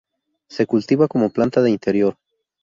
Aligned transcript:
Se 0.49 0.65
cultiva 0.65 1.07
como 1.07 1.29
planta 1.29 1.61
de 1.61 1.69
interior. 1.69 2.17